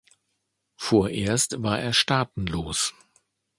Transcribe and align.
Vorerst 0.77 1.61
war 1.61 1.79
er 1.79 1.93
staatenlos. 1.93 2.95